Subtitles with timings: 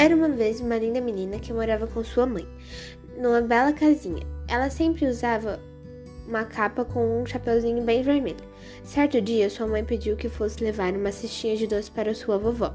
[0.00, 2.46] Era uma vez uma linda menina que morava com sua mãe,
[3.16, 4.24] numa bela casinha.
[4.46, 5.58] Ela sempre usava
[6.24, 8.36] uma capa com um chapeuzinho bem vermelho.
[8.84, 12.72] Certo dia, sua mãe pediu que fosse levar uma cestinha de doce para sua vovó.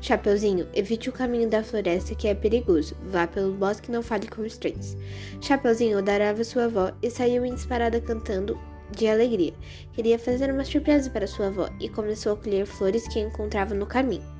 [0.00, 2.96] Chapeuzinho, evite o caminho da floresta que é perigoso.
[3.04, 4.96] Vá pelo bosque e não fale com estranhos.
[5.40, 8.58] Chapeuzinho adorava sua avó e saiu em disparada cantando
[8.90, 9.54] de alegria.
[9.92, 13.86] Queria fazer uma surpresa para sua avó e começou a colher flores que encontrava no
[13.86, 14.33] caminho.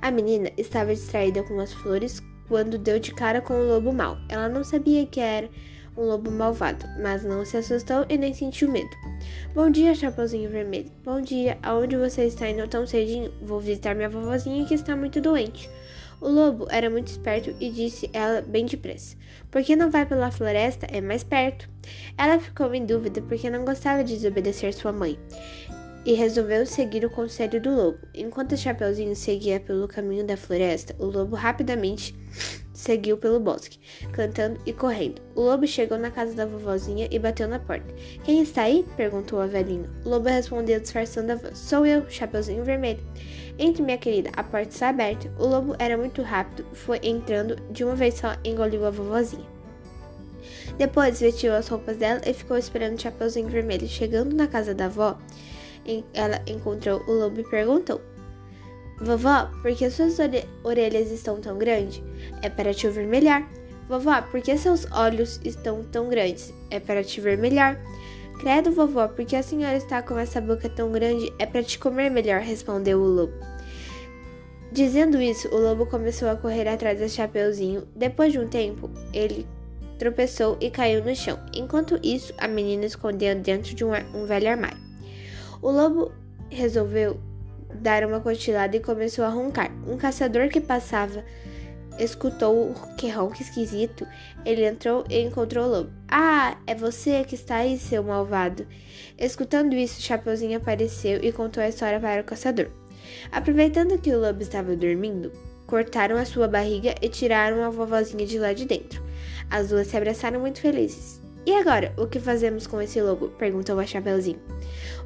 [0.00, 4.18] A menina estava distraída com as flores quando deu de cara com o lobo mau.
[4.28, 5.48] Ela não sabia que era
[5.96, 8.90] um lobo malvado, mas não se assustou e nem sentiu medo.
[9.54, 10.90] Bom dia, Chapeuzinho Vermelho.
[11.04, 13.32] Bom dia, aonde você está indo tão cedinho?
[13.42, 15.68] Vou visitar minha vovozinha que está muito doente.
[16.20, 19.16] O lobo era muito esperto e disse ela bem depressa:
[19.50, 20.86] Por que não vai pela floresta?
[20.90, 21.68] É mais perto.
[22.16, 25.18] Ela ficou em dúvida porque não gostava de desobedecer sua mãe
[26.04, 27.98] e resolveu seguir o conselho do lobo.
[28.14, 32.14] Enquanto Chapeuzinho seguia pelo caminho da floresta, o lobo rapidamente
[32.74, 33.78] seguiu pelo bosque,
[34.12, 35.22] cantando e correndo.
[35.34, 37.94] O lobo chegou na casa da vovozinha e bateu na porta.
[38.24, 38.84] Quem está aí?
[38.96, 39.88] perguntou a velhinha.
[40.04, 41.58] O lobo respondeu disfarçando a voz.
[41.58, 43.02] Sou eu, Chapeuzinho Vermelho.
[43.58, 45.30] Entre, minha querida, a porta está aberta.
[45.38, 49.46] O lobo era muito rápido, foi entrando de uma vez só engoliu a vovozinha.
[50.78, 53.86] Depois vestiu as roupas dela e ficou esperando o Chapeuzinho Vermelho.
[53.86, 55.18] Chegando na casa da avó,
[56.14, 58.00] ela encontrou o lobo e perguntou:
[59.00, 60.16] Vovó, por que suas
[60.62, 62.02] orelhas estão tão grandes?
[62.40, 63.48] É para te vermelhar.
[63.88, 66.52] Vovó, por que seus olhos estão tão grandes?
[66.70, 67.80] É para te vermelhar.
[68.42, 71.32] Credo, vovó, por que a senhora está com essa boca tão grande?
[71.38, 73.32] É para te comer melhor, respondeu o lobo.
[74.72, 77.86] Dizendo isso, o lobo começou a correr atrás do Chapeuzinho.
[77.94, 79.46] Depois de um tempo, ele
[79.96, 81.38] tropeçou e caiu no chão.
[81.54, 83.92] Enquanto isso, a menina escondeu dentro de um
[84.26, 84.81] velho armário.
[85.62, 86.10] O lobo
[86.50, 87.20] resolveu
[87.72, 89.70] dar uma cochilada e começou a roncar.
[89.86, 91.24] Um caçador que passava
[92.00, 94.04] escutou que ronco esquisito.
[94.44, 95.90] Ele entrou e encontrou o lobo.
[96.08, 98.66] Ah, é você que está aí, seu malvado.
[99.16, 102.68] Escutando isso, Chapeuzinho apareceu e contou a história para o caçador.
[103.30, 105.30] Aproveitando que o lobo estava dormindo,
[105.68, 109.00] cortaram a sua barriga e tiraram a vovozinha de lá de dentro.
[109.48, 111.21] As duas se abraçaram muito felizes.
[111.44, 113.28] E agora, o que fazemos com esse lobo?
[113.30, 114.38] perguntou a Chapeuzinho.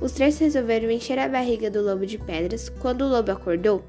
[0.01, 2.69] Os três resolveram encher a barriga do lobo de pedras.
[2.69, 3.83] Quando o lobo acordou,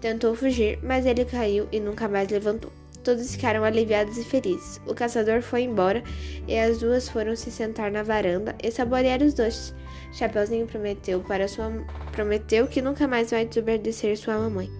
[0.00, 2.70] tentou fugir, mas ele caiu e nunca mais levantou.
[3.02, 4.80] Todos ficaram aliviados e felizes.
[4.86, 6.02] O caçador foi embora
[6.46, 9.74] e as duas foram se sentar na varanda e saborear os doces.
[10.12, 11.72] Chapeuzinho prometeu para sua
[12.12, 14.79] prometeu que nunca mais vai desobedecer sua mamãe.